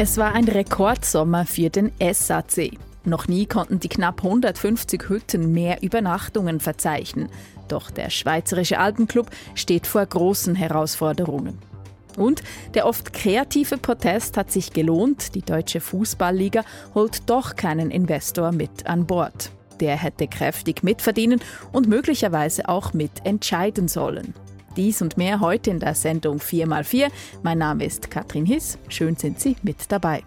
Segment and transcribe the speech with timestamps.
[0.00, 2.78] Es war ein Rekordsommer für den SAC.
[3.04, 7.28] Noch nie konnten die knapp 150 Hütten mehr Übernachtungen verzeichnen.
[7.66, 11.58] Doch der Schweizerische Alpenclub steht vor großen Herausforderungen.
[12.16, 12.44] Und
[12.74, 15.34] der oft kreative Protest hat sich gelohnt.
[15.34, 19.50] Die Deutsche Fußballliga holt doch keinen Investor mit an Bord.
[19.80, 21.40] Der hätte kräftig mitverdienen
[21.72, 24.32] und möglicherweise auch mitentscheiden sollen.
[24.78, 27.10] Dies und mehr heute in der Sendung 4x4.
[27.42, 28.78] Mein Name ist Katrin Hiss.
[28.88, 30.22] Schön sind Sie mit dabei.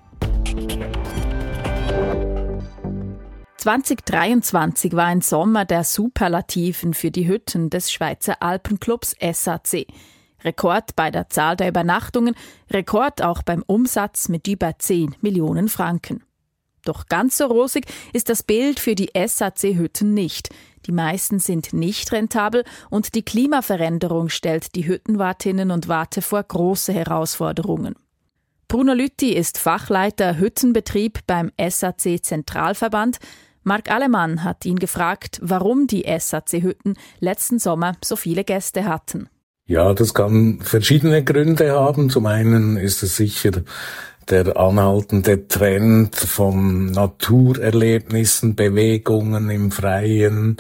[3.55, 9.85] 2023 war ein Sommer der Superlativen für die Hütten des Schweizer Alpenclubs SAC.
[10.43, 12.35] Rekord bei der Zahl der Übernachtungen,
[12.69, 16.23] Rekord auch beim Umsatz mit über 10 Millionen Franken.
[16.85, 20.49] Doch ganz so rosig ist das Bild für die SAC-Hütten nicht.
[20.85, 26.91] Die meisten sind nicht rentabel und die Klimaveränderung stellt die Hüttenwartinnen und Warte vor große
[26.91, 27.95] Herausforderungen.
[28.67, 33.17] Bruno Lütti ist Fachleiter Hüttenbetrieb beim SAC Zentralverband.
[33.63, 39.29] Marc Allemann hat ihn gefragt, warum die SAC-Hütten letzten Sommer so viele Gäste hatten.
[39.67, 42.09] Ja, das kann verschiedene Gründe haben.
[42.09, 43.51] Zum einen ist es sicher
[44.31, 50.57] der anhaltende Trend von Naturerlebnissen, Bewegungen im Freien.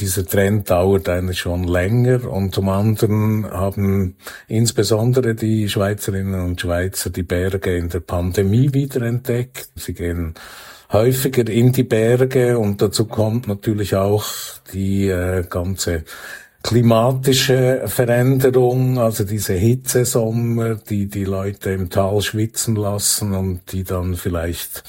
[0.00, 4.16] Dieser Trend dauert eigentlich schon länger und zum anderen haben
[4.48, 9.70] insbesondere die Schweizerinnen und Schweizer die Berge in der Pandemie wiederentdeckt.
[9.76, 10.34] Sie gehen
[10.92, 14.26] häufiger in die Berge und dazu kommt natürlich auch
[14.72, 16.04] die äh, ganze
[16.62, 24.14] klimatische Veränderung, also diese Hitzesommer, die die Leute im Tal schwitzen lassen und die dann
[24.14, 24.84] vielleicht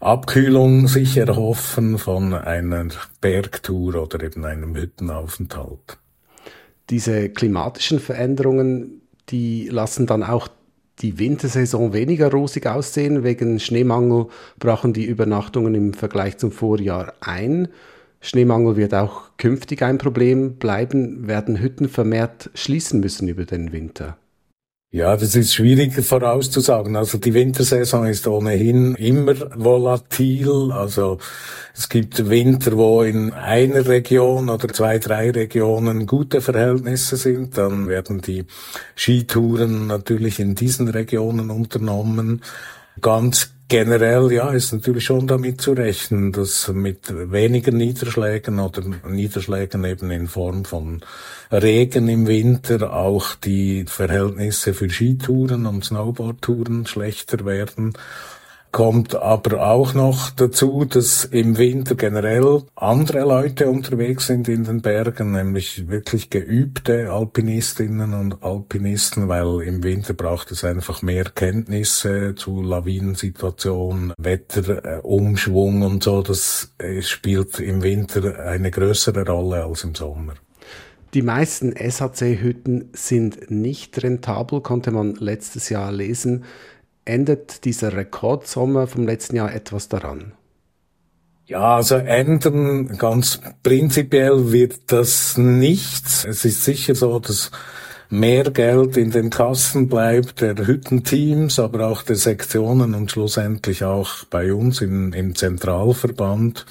[0.00, 2.88] Abkühlung sich erhoffen von einer
[3.20, 5.98] Bergtour oder eben einem Hüttenaufenthalt.
[6.88, 10.48] Diese klimatischen Veränderungen, die lassen dann auch
[11.00, 13.22] die Wintersaison weniger rosig aussehen.
[13.24, 14.26] Wegen Schneemangel
[14.58, 17.68] brauchen die Übernachtungen im Vergleich zum Vorjahr ein.
[18.20, 24.16] Schneemangel wird auch künftig ein Problem bleiben, werden Hütten vermehrt schließen müssen über den Winter.
[24.92, 26.96] Ja, das ist schwierig vorauszusagen.
[26.96, 30.72] Also die Wintersaison ist ohnehin immer volatil.
[30.72, 31.18] Also
[31.72, 37.56] es gibt Winter, wo in einer Region oder zwei, drei Regionen gute Verhältnisse sind.
[37.56, 38.46] Dann werden die
[38.96, 42.42] Skitouren natürlich in diesen Regionen unternommen.
[43.00, 49.84] Ganz generell, ja, ist natürlich schon damit zu rechnen, dass mit weniger Niederschlägen oder Niederschlägen
[49.84, 51.00] eben in Form von
[51.52, 57.94] Regen im Winter auch die Verhältnisse für Skitouren und Snowboardtouren schlechter werden
[58.72, 64.80] kommt aber auch noch dazu, dass im Winter generell andere Leute unterwegs sind in den
[64.80, 72.34] Bergen, nämlich wirklich geübte Alpinistinnen und Alpinisten, weil im Winter braucht es einfach mehr Kenntnisse
[72.36, 76.22] zu Lawinensituation, Wetterumschwung und so.
[76.22, 80.34] Das äh, spielt im Winter eine größere Rolle als im Sommer.
[81.12, 86.44] Die meisten SHC-Hütten sind nicht rentabel, konnte man letztes Jahr lesen.
[87.04, 90.32] Ändert dieser Rekordsommer vom letzten Jahr etwas daran?
[91.46, 96.24] Ja, also ändern ganz prinzipiell wird das nichts.
[96.24, 97.50] Es ist sicher so, dass
[98.08, 104.24] mehr Geld in den Kassen bleibt der Hüttenteams, aber auch der Sektionen und schlussendlich auch
[104.30, 106.66] bei uns im, im Zentralverband.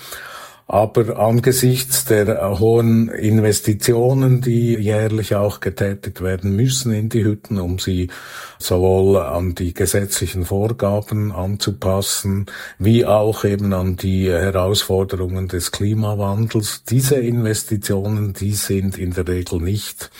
[0.71, 7.79] Aber angesichts der hohen Investitionen, die jährlich auch getätigt werden müssen in die Hütten, um
[7.79, 8.11] sie
[8.59, 12.45] sowohl an die gesetzlichen Vorgaben anzupassen,
[12.77, 19.61] wie auch eben an die Herausforderungen des Klimawandels, diese Investitionen, die sind in der Regel
[19.61, 20.11] nicht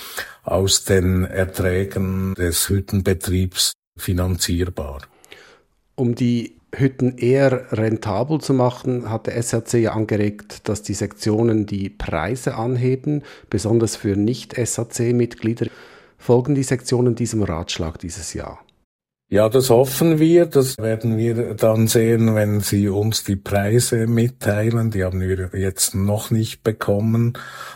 [0.44, 5.04] aus den Erträgen des Hüttenbetriebs finanzierbar.
[5.94, 11.66] Um die Hütten eher rentabel zu machen, hat der SRC ja angeregt, dass die Sektionen
[11.66, 15.68] die Preise anheben, besonders für Nicht-SAC-Mitglieder.
[16.18, 18.60] Folgen die Sektionen diesem Ratschlag dieses Jahr?
[19.32, 20.48] Ja, das hoffen wir.
[20.48, 24.90] Das werden wir dann sehen, wenn Sie uns die Preise mitteilen.
[24.90, 27.34] Die haben wir jetzt noch nicht bekommen.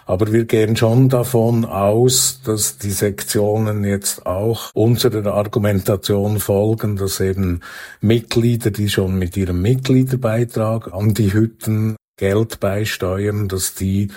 [0.08, 7.20] Aber wir gehen schon davon aus, dass die Sektionen jetzt auch unserer Argumentation folgen, dass
[7.20, 7.60] eben
[8.02, 14.10] Mitglieder, die schon mit ihrem Mitgliederbeitrag an die Hütten Geld beisteuern, dass die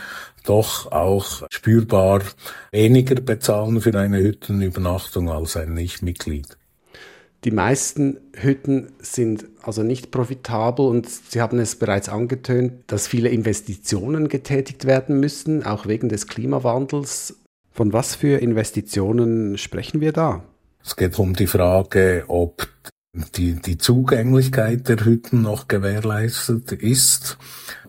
[0.46, 2.22] doch auch spürbar
[2.72, 6.56] weniger bezahlen für eine Hüttenübernachtung als ein Nichtmitglied.
[7.46, 13.28] Die meisten Hütten sind also nicht profitabel und Sie haben es bereits angetönt, dass viele
[13.28, 17.38] Investitionen getätigt werden müssen, auch wegen des Klimawandels.
[17.70, 20.42] Von was für Investitionen sprechen wir da?
[20.82, 22.66] Es geht um die Frage, ob
[23.34, 27.38] die, die Zugänglichkeit der Hütten noch gewährleistet ist.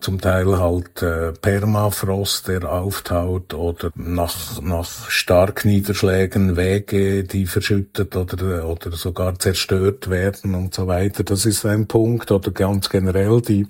[0.00, 8.68] Zum Teil halt äh, Permafrost, der auftaut oder nach, nach Starkniederschlägen Wege, die verschüttet oder,
[8.68, 11.24] oder sogar zerstört werden und so weiter.
[11.24, 13.66] Das ist ein Punkt oder ganz generell die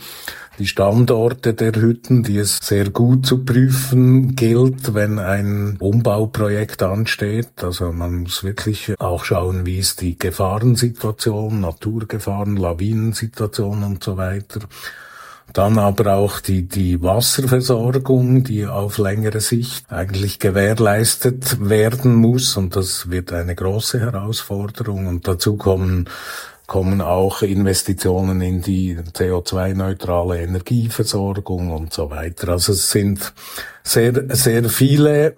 [0.59, 7.63] die Standorte der Hütten, die es sehr gut zu prüfen gilt, wenn ein Umbauprojekt ansteht.
[7.63, 14.61] Also man muss wirklich auch schauen, wie ist die Gefahrensituation, Naturgefahren, Lawinensituation und so weiter.
[15.53, 22.57] Dann aber auch die, die Wasserversorgung, die auf längere Sicht eigentlich gewährleistet werden muss.
[22.57, 25.07] Und das wird eine große Herausforderung.
[25.07, 26.09] Und dazu kommen
[26.69, 32.51] kommen auch Investitionen in die CO2-neutrale Energieversorgung und so weiter.
[32.51, 33.33] Also es sind
[33.83, 35.37] sehr, sehr viele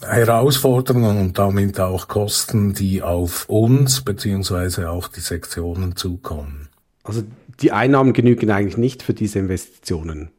[0.00, 6.68] Herausforderungen und damit auch Kosten, die auf uns beziehungsweise auf die Sektionen zukommen.
[7.02, 7.24] Also
[7.60, 10.30] die Einnahmen genügen eigentlich nicht für diese Investitionen.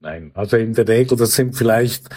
[0.00, 2.08] Nein, also in der Regel, das sind vielleicht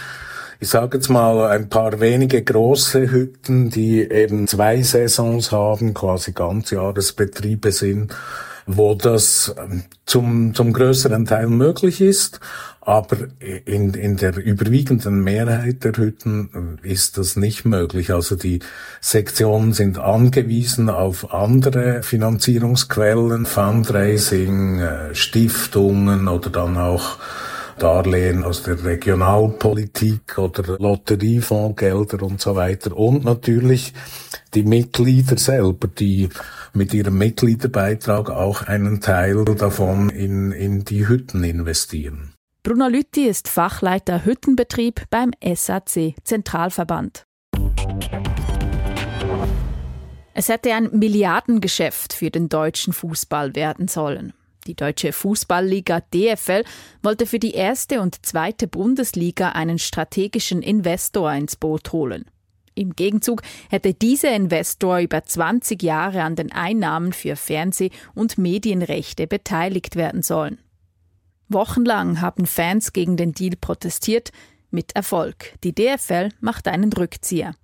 [0.60, 6.32] ich sage jetzt mal, ein paar wenige große Hütten, die eben zwei Saisons haben, quasi
[6.32, 8.14] Ganzjahresbetriebe sind,
[8.66, 12.40] wo das ähm, zum, zum größeren Teil möglich ist.
[12.82, 13.18] Aber
[13.66, 18.14] in, in der überwiegenden Mehrheit der Hütten äh, ist das nicht möglich.
[18.14, 18.60] Also die
[19.02, 27.18] Sektionen sind angewiesen auf andere Finanzierungsquellen, Fundraising, äh, Stiftungen oder dann auch
[27.78, 32.96] Darlehen aus der Regionalpolitik oder Lotteriefondsgelder und so weiter.
[32.96, 33.94] Und natürlich
[34.54, 36.30] die Mitglieder selber, die
[36.74, 42.34] mit ihrem Mitgliederbeitrag auch einen Teil davon in, in die Hütten investieren.
[42.64, 47.24] Bruno Lütti ist Fachleiter Hüttenbetrieb beim SAC Zentralverband.
[50.34, 54.34] Es hätte ein Milliardengeschäft für den deutschen Fußball werden sollen.
[54.68, 56.64] Die deutsche Fußballliga DFL
[57.02, 62.26] wollte für die erste und zweite Bundesliga einen strategischen Investor ins Boot holen.
[62.76, 69.26] Im Gegenzug hätte dieser Investor über 20 Jahre an den Einnahmen für Fernseh- und Medienrechte
[69.26, 70.60] beteiligt werden sollen.
[71.48, 74.32] Wochenlang haben Fans gegen den Deal protestiert,
[74.70, 75.54] mit Erfolg.
[75.64, 77.56] Die DFL macht einen Rückzieher.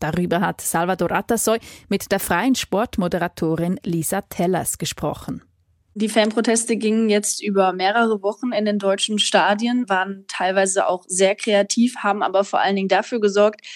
[0.00, 5.42] Darüber hat Salvador Atasoy mit der freien Sportmoderatorin Lisa Tellers gesprochen.
[6.00, 11.34] Die Fanproteste gingen jetzt über mehrere Wochen in den deutschen Stadien, waren teilweise auch sehr
[11.34, 13.66] kreativ, haben aber vor allen Dingen dafür gesorgt,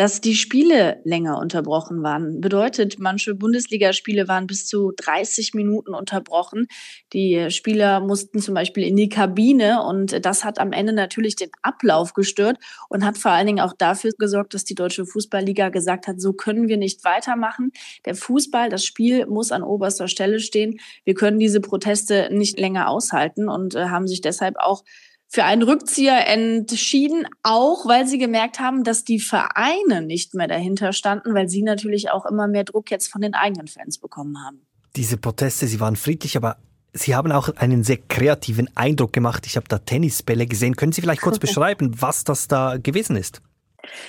[0.00, 2.40] dass die Spiele länger unterbrochen waren.
[2.40, 6.68] Bedeutet, manche Bundesligaspiele waren bis zu 30 Minuten unterbrochen.
[7.12, 11.50] Die Spieler mussten zum Beispiel in die Kabine und das hat am Ende natürlich den
[11.60, 12.56] Ablauf gestört
[12.88, 16.32] und hat vor allen Dingen auch dafür gesorgt, dass die Deutsche Fußballliga gesagt hat, so
[16.32, 17.70] können wir nicht weitermachen.
[18.06, 20.80] Der Fußball, das Spiel muss an oberster Stelle stehen.
[21.04, 24.82] Wir können diese Proteste nicht länger aushalten und äh, haben sich deshalb auch
[25.32, 30.92] für einen Rückzieher entschieden, auch weil sie gemerkt haben, dass die Vereine nicht mehr dahinter
[30.92, 34.66] standen, weil sie natürlich auch immer mehr Druck jetzt von den eigenen Fans bekommen haben.
[34.96, 36.56] Diese Proteste, sie waren friedlich, aber
[36.92, 39.46] Sie haben auch einen sehr kreativen Eindruck gemacht.
[39.46, 40.74] Ich habe da Tennisbälle gesehen.
[40.74, 43.40] Können Sie vielleicht kurz beschreiben, was das da gewesen ist?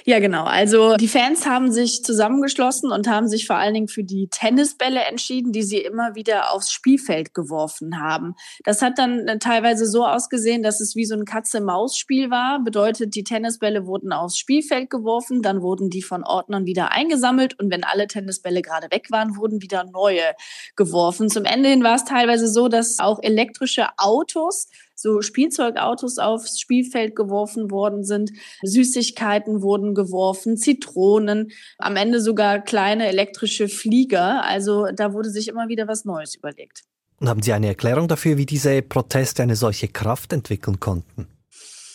[0.06, 0.46] Ja, genau.
[0.46, 5.02] Also die Fans haben sich zusammengeschlossen und haben sich vor allen Dingen für die Tennisbälle
[5.02, 8.36] entschieden, die sie immer wieder aufs Spielfeld geworfen haben.
[8.64, 12.64] Das hat dann äh, teilweise so ausgesehen, dass es wie so ein Katze-Maus-Spiel war.
[12.64, 17.72] Bedeutet, die Tennisbälle wurden aufs Spielfeld geworfen, dann wurden die von Ordnern wieder eingesammelt und
[17.72, 20.34] wenn alle Tennisbälle gerade weg waren, wurden wieder neue
[20.76, 21.30] geworfen.
[21.30, 24.68] Zum Ende hin war es teilweise so, dass auch elektrische Autos
[25.02, 28.32] so Spielzeugautos aufs Spielfeld geworfen worden sind,
[28.64, 34.44] Süßigkeiten wurden geworfen, Zitronen, am Ende sogar kleine elektrische Flieger.
[34.46, 36.84] Also da wurde sich immer wieder was Neues überlegt.
[37.20, 41.28] Und haben Sie eine Erklärung dafür, wie diese Proteste eine solche Kraft entwickeln konnten?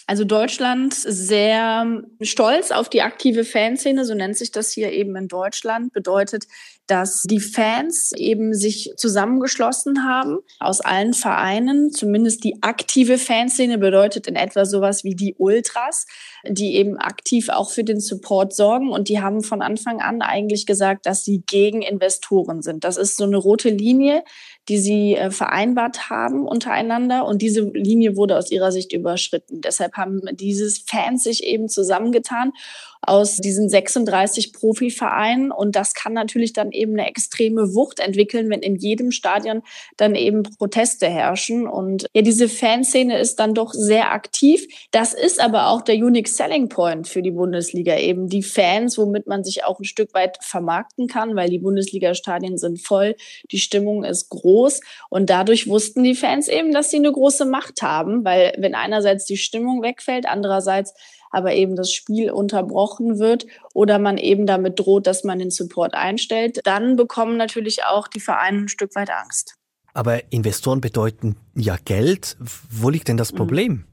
[0.09, 5.27] Also Deutschland sehr stolz auf die aktive Fanszene, so nennt sich das hier eben in
[5.27, 6.47] Deutschland, bedeutet,
[6.87, 11.91] dass die Fans eben sich zusammengeschlossen haben aus allen Vereinen.
[11.91, 16.07] Zumindest die aktive Fanszene bedeutet in etwa sowas wie die Ultras,
[16.47, 18.91] die eben aktiv auch für den Support sorgen.
[18.91, 22.85] Und die haben von Anfang an eigentlich gesagt, dass sie gegen Investoren sind.
[22.85, 24.23] Das ist so eine rote Linie,
[24.69, 27.25] die sie äh, vereinbart haben untereinander.
[27.27, 29.61] Und diese Linie wurde aus ihrer Sicht überschritten.
[29.61, 32.53] Deshalb haben dieses Fans sich eben zusammengetan
[33.07, 35.51] aus diesen 36 Profivereinen.
[35.51, 39.63] Und das kann natürlich dann eben eine extreme Wucht entwickeln, wenn in jedem Stadion
[39.97, 41.67] dann eben Proteste herrschen.
[41.67, 44.67] Und ja, diese Fanszene ist dann doch sehr aktiv.
[44.91, 49.27] Das ist aber auch der Unique Selling Point für die Bundesliga, eben die Fans, womit
[49.27, 53.17] man sich auch ein Stück weit vermarkten kann, weil die Bundesliga-Stadien sind voll,
[53.51, 54.81] die Stimmung ist groß.
[55.11, 59.25] Und dadurch wussten die Fans eben, dass sie eine große Macht haben, weil wenn einerseits
[59.27, 60.95] die Stimmung wegfällt, andererseits
[61.31, 65.95] aber eben das Spiel unterbrochen wird oder man eben damit droht, dass man den Support
[65.95, 69.55] einstellt, dann bekommen natürlich auch die Vereine ein Stück weit Angst.
[69.93, 72.37] Aber Investoren bedeuten ja Geld.
[72.39, 73.37] Wo liegt denn das mhm.
[73.37, 73.73] Problem?
[73.73, 73.85] Mhm.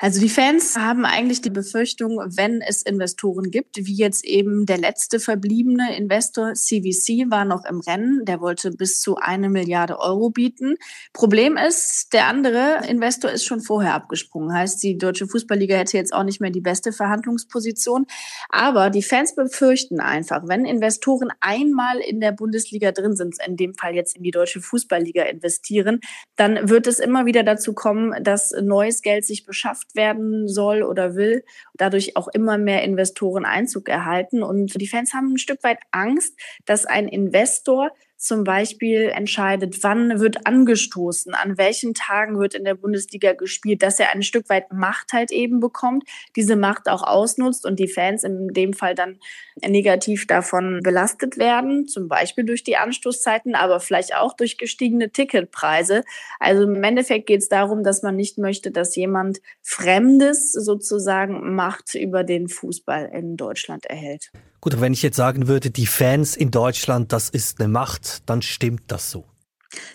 [0.00, 4.78] Also die Fans haben eigentlich die Befürchtung, wenn es Investoren gibt, wie jetzt eben der
[4.78, 10.30] letzte verbliebene Investor CVC war noch im Rennen, der wollte bis zu eine Milliarde Euro
[10.30, 10.76] bieten.
[11.12, 14.54] Problem ist, der andere Investor ist schon vorher abgesprungen.
[14.54, 18.06] Heißt, die deutsche Fußballliga hätte jetzt auch nicht mehr die beste Verhandlungsposition.
[18.50, 23.74] Aber die Fans befürchten einfach, wenn Investoren einmal in der Bundesliga drin sind, in dem
[23.74, 25.98] Fall jetzt in die deutsche Fußballliga investieren,
[26.36, 30.82] dann wird es immer wieder dazu kommen, dass neues Geld sich beschafft gekauft werden soll
[30.82, 34.42] oder will, dadurch auch immer mehr Investoren Einzug erhalten.
[34.42, 40.18] Und die Fans haben ein Stück weit Angst, dass ein Investor zum Beispiel entscheidet, wann
[40.18, 44.72] wird angestoßen, an welchen Tagen wird in der Bundesliga gespielt, dass er ein Stück weit
[44.72, 46.02] Macht halt eben bekommt,
[46.34, 49.20] diese Macht auch ausnutzt und die Fans in dem Fall dann
[49.64, 56.02] negativ davon belastet werden, zum Beispiel durch die Anstoßzeiten, aber vielleicht auch durch gestiegene Ticketpreise.
[56.40, 61.94] Also im Endeffekt geht es darum, dass man nicht möchte, dass jemand Fremdes sozusagen Macht
[61.94, 64.32] über den Fußball in Deutschland erhält.
[64.60, 68.28] Gut, aber wenn ich jetzt sagen würde, die Fans in Deutschland, das ist eine Macht,
[68.28, 69.24] dann stimmt das so.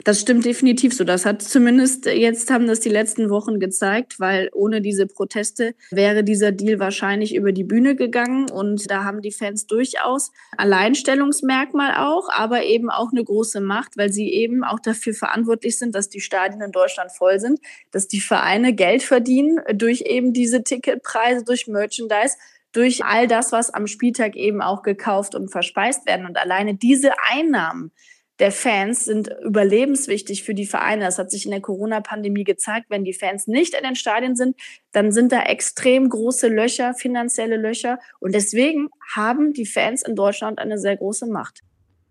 [0.04, 1.04] Das stimmt definitiv so.
[1.04, 6.24] Das hat zumindest jetzt haben das die letzten Wochen gezeigt, weil ohne diese Proteste wäre
[6.24, 12.30] dieser Deal wahrscheinlich über die Bühne gegangen und da haben die Fans durchaus Alleinstellungsmerkmal auch,
[12.30, 16.22] aber eben auch eine große Macht, weil sie eben auch dafür verantwortlich sind, dass die
[16.22, 21.66] Stadien in Deutschland voll sind, dass die Vereine Geld verdienen durch eben diese Ticketpreise, durch
[21.68, 22.36] Merchandise
[22.74, 26.26] durch all das, was am Spieltag eben auch gekauft und verspeist werden.
[26.26, 27.92] Und alleine diese Einnahmen
[28.40, 31.06] der Fans sind überlebenswichtig für die Vereine.
[31.06, 32.88] Das hat sich in der Corona-Pandemie gezeigt.
[32.90, 34.58] Wenn die Fans nicht in den Stadien sind,
[34.92, 38.00] dann sind da extrem große Löcher, finanzielle Löcher.
[38.20, 41.62] Und deswegen haben die Fans in Deutschland eine sehr große Macht.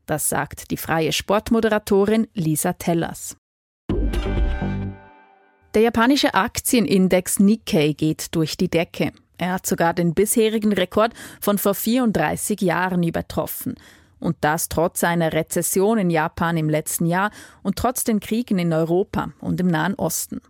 [0.06, 3.36] Das sagt die freie Sportmoderatorin Lisa Tellers.
[5.74, 9.12] Der japanische Aktienindex Nikkei geht durch die Decke.
[9.42, 13.74] Er hat sogar den bisherigen Rekord von vor 34 Jahren übertroffen.
[14.20, 17.32] Und das trotz einer Rezession in Japan im letzten Jahr
[17.64, 20.40] und trotz den Kriegen in Europa und im Nahen Osten.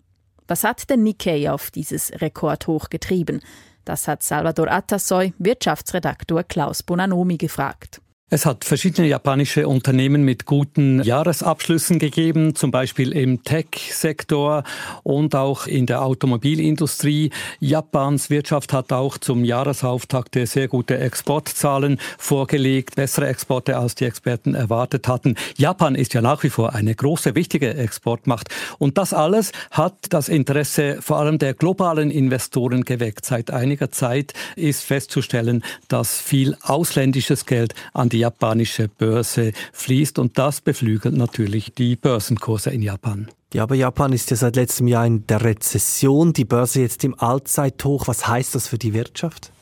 [0.47, 3.41] Was hat der Nikkei auf dieses Rekordhoch getrieben?
[3.87, 8.03] Das hat Salvador Atasoy, Wirtschaftsredaktor Klaus Bonanomi, gefragt.
[8.35, 14.65] Es hat verschiedene japanische Unternehmen mit guten Jahresabschlüssen gegeben, zum Beispiel im Tech-Sektor
[15.03, 17.29] und auch in der Automobilindustrie.
[17.61, 24.55] Japans Wirtschaft hat auch zum Jahresauftakt sehr gute Exportzahlen vorgelegt, bessere Exporte als die Experten
[24.55, 25.37] erwartet hatten.
[25.59, 28.49] Japan ist ja nach wie vor eine große, wichtige Exportmacht.
[28.79, 33.27] Und das alles hat das Interesse vor allem der globalen Investoren geweckt.
[33.27, 40.39] Seit einiger Zeit ist festzustellen, dass viel ausländisches Geld an die japanische Börse fließt und
[40.39, 43.29] das beflügelt natürlich die Börsenkurse in Japan.
[43.53, 47.19] Ja, aber Japan ist ja seit letztem Jahr in der Rezession, die Börse jetzt im
[47.19, 48.09] Allzeithoch.
[48.09, 49.53] Was heißt das für die Wirtschaft?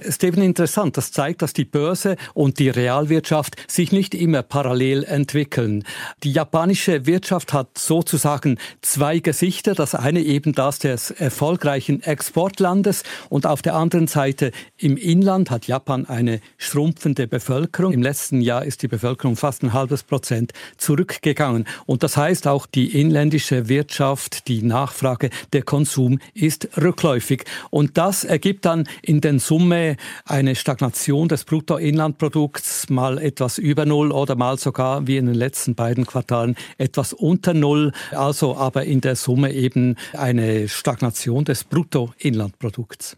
[0.00, 0.96] Ist eben interessant.
[0.96, 5.84] Das zeigt, dass die Börse und die Realwirtschaft sich nicht immer parallel entwickeln.
[6.22, 9.74] Die japanische Wirtschaft hat sozusagen zwei Gesichter.
[9.74, 15.66] Das eine eben das des erfolgreichen Exportlandes und auf der anderen Seite im Inland hat
[15.66, 17.92] Japan eine schrumpfende Bevölkerung.
[17.92, 21.66] Im letzten Jahr ist die Bevölkerung fast ein halbes Prozent zurückgegangen.
[21.86, 27.44] Und das heißt auch, die inländische Wirtschaft, die Nachfrage, der Konsum ist rückläufig.
[27.70, 34.10] Und das ergibt dann in den Summe eine Stagnation des Bruttoinlandprodukts, mal etwas über Null
[34.10, 37.92] oder mal sogar wie in den letzten beiden Quartalen etwas unter Null.
[38.12, 43.16] Also aber in der Summe eben eine Stagnation des Bruttoinlandprodukts.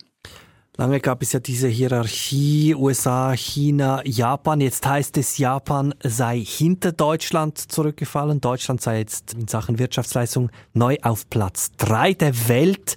[0.79, 4.61] Lange gab es ja diese Hierarchie USA, China, Japan.
[4.61, 8.43] Jetzt heißt es, Japan sei hinter Deutschland zurückgefallen.
[8.43, 12.97] Deutschland sei jetzt in Sachen Wirtschaftsleistung neu auf Platz drei der Welt.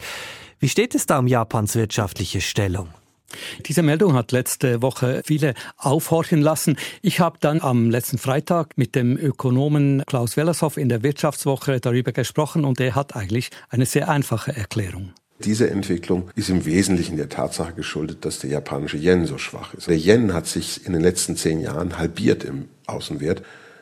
[0.59, 2.89] Wie steht es da um Japans wirtschaftliche Stellung?
[3.65, 6.77] Diese Meldung hat letzte Woche viele aufhorchen lassen.
[7.01, 12.11] Ich habe dann am letzten Freitag mit dem Ökonomen Klaus Wellershoff in der Wirtschaftswoche darüber
[12.11, 15.13] gesprochen und er hat eigentlich eine sehr einfache Erklärung.
[15.43, 19.87] Diese Entwicklung ist im Wesentlichen der Tatsache geschuldet, dass der japanische Yen so schwach ist.
[19.87, 23.41] Der Yen hat sich in den letzten zehn Jahren halbiert im Außenwert.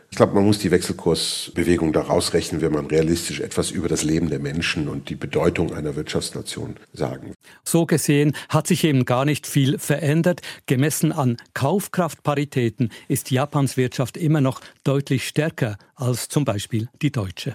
[0.10, 4.30] Ich glaube, man muss die Wechselkursbewegung daraus rechnen, wenn man realistisch etwas über das Leben
[4.30, 7.34] der Menschen und die Bedeutung einer Wirtschaftsnation sagen.
[7.64, 10.42] So gesehen hat sich eben gar nicht viel verändert.
[10.66, 17.54] Gemessen an Kaufkraftparitäten ist Japans Wirtschaft immer noch deutlich stärker als zum Beispiel die deutsche.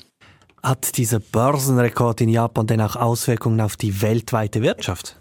[0.62, 5.16] Hat dieser Börsenrekord in Japan denn auch Auswirkungen auf die weltweite Wirtschaft?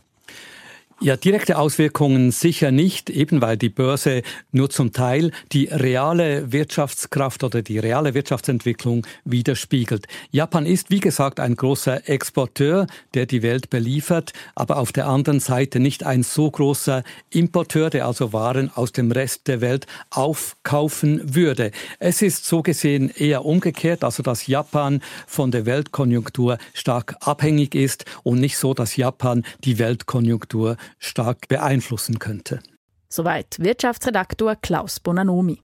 [1.03, 7.43] Ja, direkte Auswirkungen sicher nicht, eben weil die Börse nur zum Teil die reale Wirtschaftskraft
[7.43, 10.05] oder die reale Wirtschaftsentwicklung widerspiegelt.
[10.29, 15.39] Japan ist, wie gesagt, ein großer Exporteur, der die Welt beliefert, aber auf der anderen
[15.39, 21.33] Seite nicht ein so großer Importeur, der also Waren aus dem Rest der Welt aufkaufen
[21.33, 21.71] würde.
[21.97, 28.05] Es ist so gesehen eher umgekehrt, also dass Japan von der Weltkonjunktur stark abhängig ist
[28.21, 32.61] und nicht so, dass Japan die Weltkonjunktur stark beeinflussen könnte.
[33.09, 35.59] Soweit Wirtschaftsredaktor Klaus Bonanomi.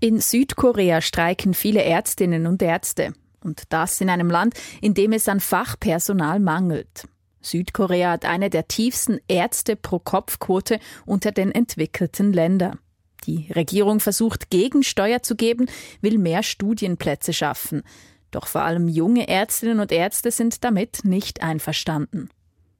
[0.00, 3.14] In Südkorea streiken viele Ärztinnen und Ärzte.
[3.42, 7.06] Und das in einem Land, in dem es an Fachpersonal mangelt.
[7.42, 12.78] Südkorea hat eine der tiefsten Ärzte pro Kopf-Quote unter den entwickelten Ländern.
[13.26, 15.66] Die Regierung versucht Gegensteuer zu geben,
[16.00, 17.82] will mehr Studienplätze schaffen.
[18.30, 22.28] Doch vor allem junge Ärztinnen und Ärzte sind damit nicht einverstanden.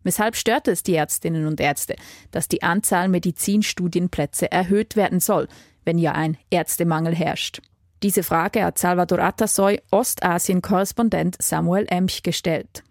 [0.04, 1.96] Weshalb stört es die Ärztinnen und Ärzte,
[2.30, 5.48] dass die Anzahl Medizinstudienplätze erhöht werden soll,
[5.84, 7.60] wenn ja ein Ärztemangel herrscht?
[8.02, 12.84] Diese Frage hat Salvador Atasoy, Ostasien-Korrespondent Samuel Emch gestellt.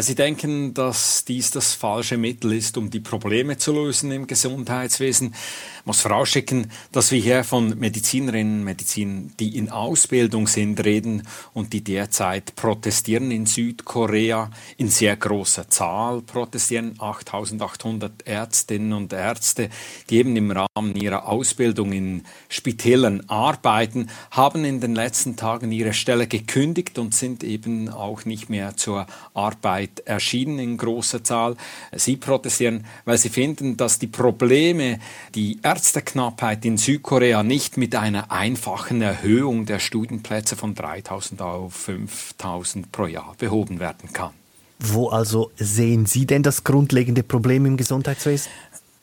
[0.00, 5.32] Sie denken, dass dies das falsche Mittel ist, um die Probleme zu lösen im Gesundheitswesen.
[5.78, 11.22] Ich muss vorausschicken, dass wir hier von Medizinerinnen und Medizinern, die in Ausbildung sind, reden
[11.52, 14.50] und die derzeit protestieren in Südkorea.
[14.78, 19.70] In sehr großer Zahl protestieren 8800 Ärztinnen und Ärzte,
[20.10, 25.92] die eben im Rahmen ihrer Ausbildung in Spitälern arbeiten, haben in den letzten Tagen ihre
[25.92, 31.56] Stelle gekündigt und sind eben auch nicht mehr zur Arbeit erschienen in großer Zahl.
[31.92, 34.98] Sie protestieren, weil sie finden, dass die Probleme,
[35.34, 42.92] die Ärzteknappheit in Südkorea nicht mit einer einfachen Erhöhung der Studienplätze von 3000 auf 5000
[42.92, 44.32] pro Jahr behoben werden kann.
[44.78, 48.50] Wo also sehen Sie denn das grundlegende Problem im Gesundheitswesen?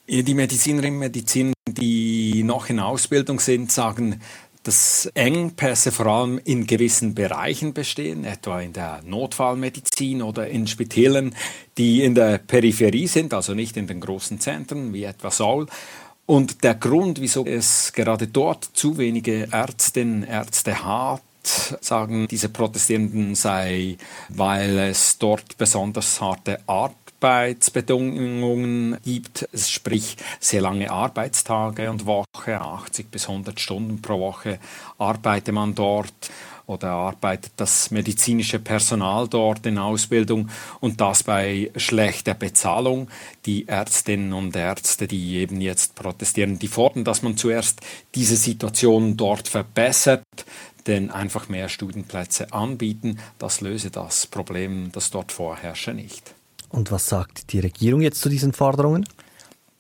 [0.07, 4.19] Die Medizinerinnen und Mediziner, die noch in Ausbildung sind, sagen,
[4.63, 11.35] dass Engpässe vor allem in gewissen Bereichen bestehen, etwa in der Notfallmedizin oder in Spitälern,
[11.77, 15.67] die in der Peripherie sind, also nicht in den großen Zentren wie etwa Saul.
[16.25, 23.35] Und der Grund, wieso es gerade dort zu wenige Ärztinnen, Ärzte hat, sagen diese Protestierenden,
[23.35, 23.97] sei,
[24.29, 26.59] weil es dort besonders harte
[27.21, 34.57] Arbeitsbedingungen gibt, sprich sehr lange Arbeitstage und Woche, 80 bis 100 Stunden pro Woche
[34.97, 36.31] arbeite man dort
[36.65, 43.07] oder arbeitet das medizinische Personal dort in Ausbildung und das bei schlechter Bezahlung.
[43.45, 47.81] Die Ärztinnen und Ärzte, die eben jetzt protestieren, die fordern, dass man zuerst
[48.15, 50.23] diese Situation dort verbessert,
[50.87, 56.33] denn einfach mehr Studienplätze anbieten, das löse das Problem, das dort vorherrsche, nicht.
[56.71, 59.05] Und was sagt die Regierung jetzt zu diesen Forderungen?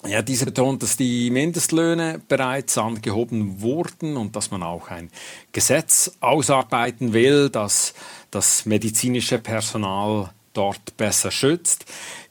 [0.05, 5.11] Ja, diese betont, dass die Mindestlöhne bereits angehoben wurden und dass man auch ein
[5.51, 7.93] Gesetz ausarbeiten will, das
[8.31, 11.85] das medizinische Personal dort besser schützt.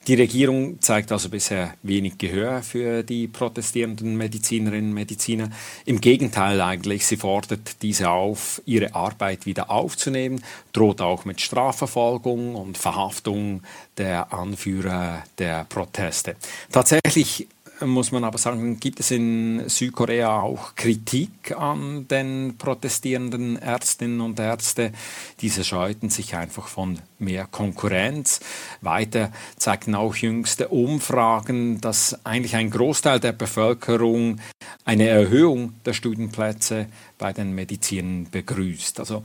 [0.07, 5.51] Die Regierung zeigt also bisher wenig Gehör für die protestierenden Medizinerinnen und Mediziner.
[5.85, 12.55] Im Gegenteil eigentlich, sie fordert diese auf, ihre Arbeit wieder aufzunehmen, droht auch mit Strafverfolgung
[12.55, 13.63] und Verhaftung
[13.99, 16.37] der Anführer der Proteste.
[16.73, 17.47] Tatsächlich
[17.87, 24.39] muss man aber sagen, gibt es in Südkorea auch Kritik an den protestierenden Ärztinnen und
[24.39, 24.93] Ärzte.
[25.41, 28.41] Diese scheuten sich einfach von mehr Konkurrenz.
[28.81, 34.41] Weiter zeigten auch jüngste Umfragen, dass eigentlich ein Großteil der Bevölkerung
[34.85, 36.87] eine Erhöhung der Studienplätze
[37.19, 38.99] bei den Medizinern begrüßt.
[38.99, 39.23] Also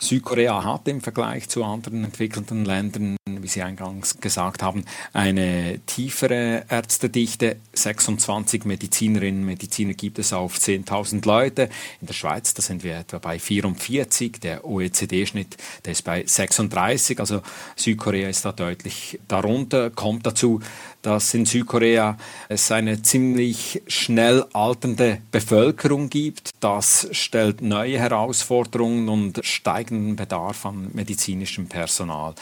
[0.00, 6.64] Südkorea hat im Vergleich zu anderen entwickelten Ländern, wie Sie eingangs gesagt haben, eine tiefere
[6.68, 7.56] Ärztedichte.
[7.72, 11.68] 26 Medizinerinnen und Mediziner gibt es auf 10.000 Leute.
[12.00, 14.38] In der Schweiz, da sind wir etwa bei 44.
[14.40, 17.18] Der OECD-Schnitt, der ist bei 36.
[17.18, 17.37] Also
[17.76, 19.90] Südkorea ist da deutlich darunter.
[19.90, 20.60] Kommt dazu,
[21.02, 22.16] dass in Südkorea
[22.48, 26.50] es eine ziemlich schnell alternde Bevölkerung gibt.
[26.60, 32.34] Das stellt neue Herausforderungen und steigenden Bedarf an medizinischem Personal.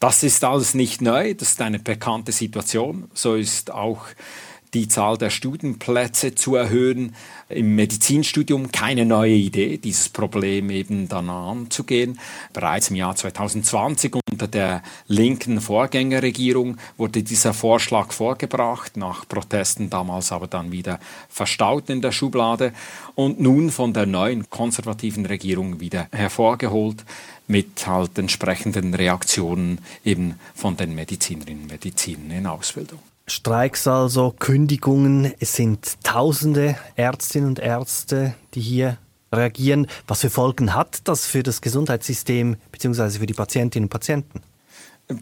[0.00, 3.10] Das ist alles nicht neu, das ist eine bekannte Situation.
[3.14, 4.06] So ist auch
[4.74, 7.14] die Zahl der Studienplätze zu erhöhen.
[7.48, 12.20] Im Medizinstudium keine neue Idee, dieses Problem eben dann anzugehen.
[12.52, 20.32] Bereits im Jahr 2020 unter der linken Vorgängerregierung wurde dieser Vorschlag vorgebracht, nach Protesten damals
[20.32, 22.72] aber dann wieder verstaut in der Schublade
[23.14, 27.04] und nun von der neuen konservativen Regierung wieder hervorgeholt
[27.48, 33.09] mit halt entsprechenden Reaktionen eben von den Medizinerinnen und Medizinern in Ausbildung.
[33.30, 35.32] Streiks also, Kündigungen.
[35.38, 38.98] Es sind tausende Ärztinnen und Ärzte, die hier
[39.32, 39.86] reagieren.
[40.08, 43.20] Was für Folgen hat das für das Gesundheitssystem bzw.
[43.20, 44.40] für die Patientinnen und Patienten?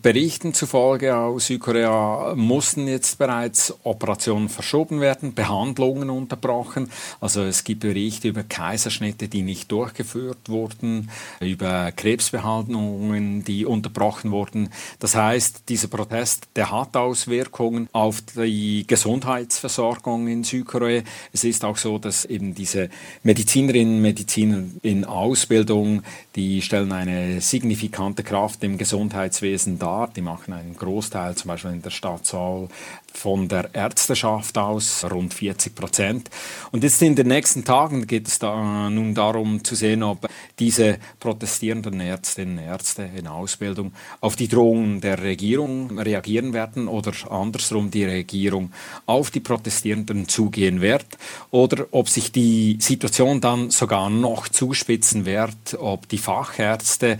[0.03, 6.90] Berichten zufolge aus Südkorea mussten jetzt bereits Operationen verschoben werden, Behandlungen unterbrochen.
[7.22, 14.68] Also es gibt Berichte über Kaiserschnitte, die nicht durchgeführt wurden, über Krebsbehandlungen, die unterbrochen wurden.
[14.98, 21.03] Das heißt, dieser Protest, der hat Auswirkungen auf die Gesundheitsversorgung in Südkorea.
[21.33, 22.90] Es ist auch so, dass eben diese
[23.22, 26.03] Medizinerinnen Mediziner in Ausbildung,
[26.37, 30.09] die stellen eine signifikante Kraft im Gesundheitswesen dar.
[30.14, 32.69] Die machen einen Großteil zum Beispiel in der Stadt Seoul
[33.14, 36.31] von der Ärzteschaft aus, rund 40 Prozent.
[36.71, 40.99] Und jetzt in den nächsten Tagen geht es da nun darum zu sehen, ob diese
[41.19, 47.91] protestierenden Ärztinnen und Ärzte in Ausbildung auf die Drohungen der Regierung reagieren werden oder andersrum
[47.91, 48.73] die Regierung
[49.07, 51.07] auf die Protestierenden zugehen wird
[51.51, 57.19] oder ob sich die Situation dann sogar noch zuspitzen wird, ob die Fachärzte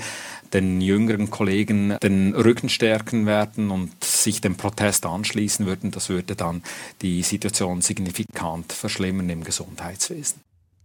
[0.52, 6.37] den jüngeren Kollegen den Rücken stärken werden und sich dem Protest anschließen würden, das würde
[6.37, 6.62] dann
[7.02, 10.40] die Situation signifikant verschlimmern im Gesundheitswesen.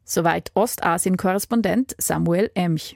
[0.06, 2.96] Soweit Ostasien-Korrespondent Samuel Emch.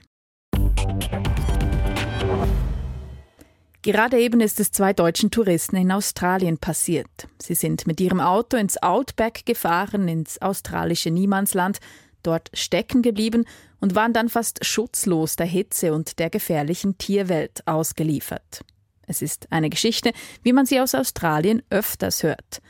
[3.82, 7.28] Gerade eben ist es zwei deutschen Touristen in Australien passiert.
[7.40, 11.78] Sie sind mit ihrem Auto ins Outback gefahren, ins australische Niemandsland,
[12.22, 13.44] dort stecken geblieben
[13.80, 18.64] und waren dann fast schutzlos der Hitze und der gefährlichen Tierwelt ausgeliefert.
[19.06, 22.60] Es ist eine Geschichte, wie man sie aus Australien öfters hört.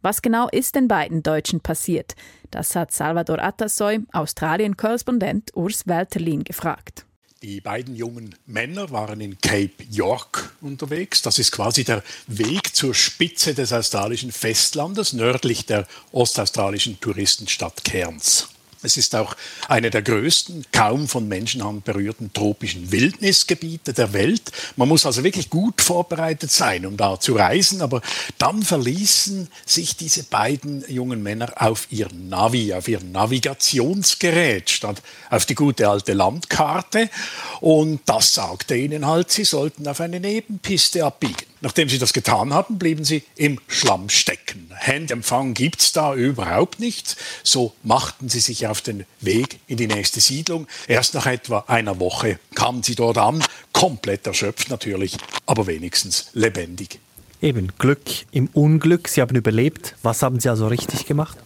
[0.00, 2.14] Was genau ist den beiden Deutschen passiert?
[2.50, 7.06] Das hat Salvador Atasoy, Australien-Korrespondent Urs Welterlin, gefragt.
[7.42, 11.20] Die beiden jungen Männer waren in Cape York unterwegs.
[11.20, 18.48] Das ist quasi der Weg zur Spitze des australischen Festlandes, nördlich der ostaustralischen Touristenstadt Cairns.
[18.84, 19.34] Es ist auch
[19.68, 24.52] eine der größten, kaum von Menschenhand berührten tropischen Wildnisgebiete der Welt.
[24.76, 27.82] Man muss also wirklich gut vorbereitet sein, um da zu reisen.
[27.82, 28.02] Aber
[28.38, 35.46] dann verließen sich diese beiden jungen Männer auf ihr Navi, auf ihr Navigationsgerät, statt auf
[35.46, 37.08] die gute alte Landkarte.
[37.60, 41.53] Und das sagte ihnen halt, sie sollten auf eine Nebenpiste abbiegen.
[41.64, 44.70] Nachdem sie das getan hatten, blieben sie im Schlamm stecken.
[44.78, 47.16] Handempfang gibt es da überhaupt nicht.
[47.42, 50.66] So machten sie sich auf den Weg in die nächste Siedlung.
[50.88, 56.98] Erst nach etwa einer Woche kamen sie dort an, komplett erschöpft natürlich, aber wenigstens lebendig.
[57.40, 59.08] Eben, Glück im Unglück.
[59.08, 59.96] Sie haben überlebt.
[60.02, 61.38] Was haben Sie also richtig gemacht?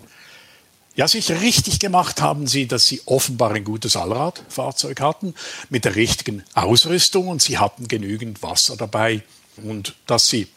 [0.96, 5.34] Ja, sicher richtig gemacht haben sie, dass sie offenbar ein gutes Allradfahrzeug hatten
[5.70, 9.22] mit der richtigen Ausrüstung und sie hatten genügend Wasser dabei
[9.62, 10.48] und dass sie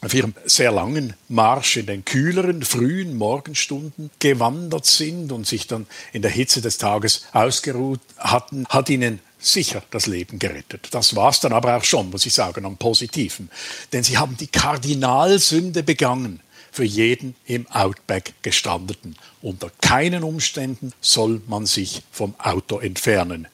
[0.00, 5.86] auf ihrem sehr langen Marsch in den kühleren, frühen Morgenstunden gewandert sind und sich dann
[6.12, 10.88] in der Hitze des Tages ausgeruht hatten, hat ihnen sicher das Leben gerettet.
[10.92, 13.50] Das war es dann aber auch schon, muss ich sagen, am Positiven.
[13.92, 16.40] Denn sie haben die Kardinalsünde begangen
[16.78, 19.16] für jeden im Outback gestandeten.
[19.42, 23.48] Unter keinen Umständen soll man sich vom Auto entfernen.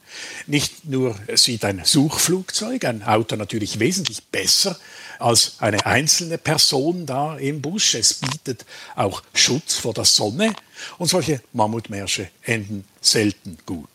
[0.47, 4.79] Nicht nur sieht ein Suchflugzeug, ein Auto natürlich wesentlich besser
[5.19, 7.95] als eine einzelne Person da im Busch.
[7.95, 10.55] Es bietet auch Schutz vor der Sonne
[10.99, 13.89] und solche Mammutmärsche enden selten gut.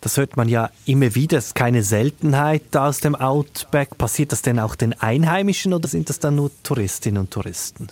[0.00, 3.96] Das hört man ja immer wieder, es ist keine Seltenheit aus dem Outback.
[3.96, 7.86] Passiert das denn auch den Einheimischen oder sind das dann nur Touristinnen und Touristen?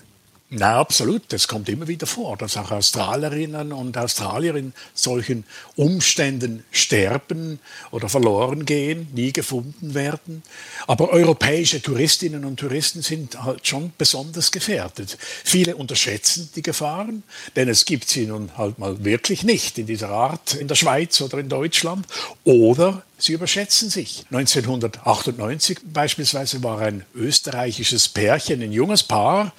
[0.53, 1.23] Na, absolut.
[1.29, 5.45] Das kommt immer wieder vor, dass auch Australierinnen und Australier in solchen
[5.77, 7.61] Umständen sterben
[7.93, 10.43] oder verloren gehen, nie gefunden werden.
[10.89, 15.19] Aber europäische Touristinnen und Touristen sind halt schon besonders gefährdet.
[15.45, 17.23] Viele unterschätzen die Gefahren,
[17.55, 21.21] denn es gibt sie nun halt mal wirklich nicht in dieser Art in der Schweiz
[21.21, 22.07] oder in Deutschland.
[22.43, 24.25] Oder Sie überschätzen sich.
[24.31, 29.53] 1998 beispielsweise war ein österreichisches Pärchen, ein junges Paar,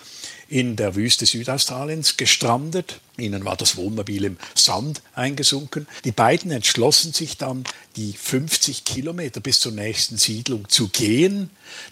[0.52, 3.00] in der Wüste Südaustraliens gestrandet.
[3.18, 5.88] Ihnen war das Wohnmobil im Sand eingesunken.
[6.04, 7.64] Die beiden entschlossen sich dann,
[7.96, 11.52] die 50 Kilometer bis zur nächsten Siedlung zu gehen.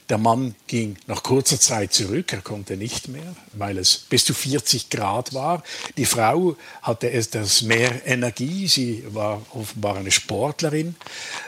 [0.09, 4.33] Der Mann ging nach kurzer Zeit zurück, er konnte nicht mehr, weil es bis zu
[4.33, 5.63] 40 Grad war.
[5.95, 10.95] Die Frau hatte etwas mehr Energie, sie war offenbar eine Sportlerin.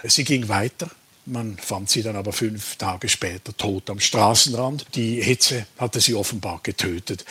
[0.03, 0.89] Sie ging weiter.
[1.25, 4.87] Man fand sie dann aber fünf Tage später tot am Straßenrand.
[4.95, 7.25] Die Hitze hatte sie offenbar getötet.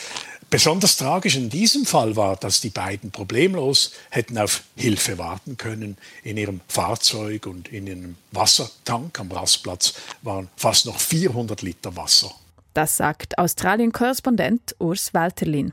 [0.49, 5.97] Besonders tragisch in diesem Fall war, dass die beiden problemlos hätten auf Hilfe warten können.
[6.23, 12.31] In ihrem Fahrzeug und in ihrem Wassertank am Rastplatz waren fast noch 400 Liter Wasser.
[12.73, 15.71] Das sagt Australien-Korrespondent Urs Walterlin.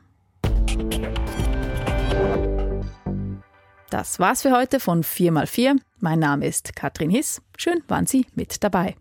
[3.90, 5.80] Das war's für heute von 4x4.
[6.00, 7.42] Mein Name ist Katrin Hiss.
[7.56, 8.94] Schön waren Sie mit dabei.